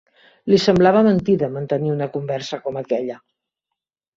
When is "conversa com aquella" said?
2.17-3.19